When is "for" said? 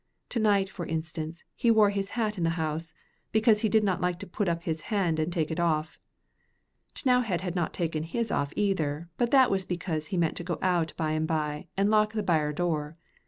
0.67-0.83